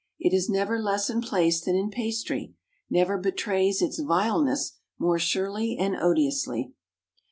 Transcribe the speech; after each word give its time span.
It 0.17 0.33
is 0.33 0.49
never 0.49 0.79
less 0.81 1.11
in 1.11 1.21
place 1.21 1.61
than 1.61 1.75
in 1.75 1.91
pastry; 1.91 2.55
never 2.89 3.19
betrays 3.19 3.83
its 3.83 3.99
vileness 3.99 4.79
more 4.97 5.19
surely 5.19 5.77
and 5.77 5.95
odiously. 5.95 6.73